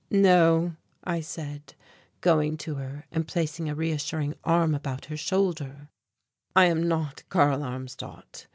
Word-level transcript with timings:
"No," 0.09 0.75
I 1.03 1.19
said, 1.21 1.75
going 2.21 2.57
to 2.65 2.73
her 2.73 3.05
and 3.11 3.27
placing 3.27 3.69
a 3.69 3.75
reassuring 3.75 4.33
arm 4.43 4.73
about 4.73 5.05
her 5.05 5.15
shoulder, 5.17 5.89
"I 6.55 6.65
am 6.65 6.87
not 6.87 7.21
Karl 7.29 7.61
Armstadt. 7.61 8.47